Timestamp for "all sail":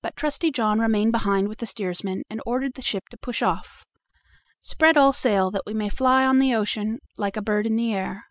4.96-5.50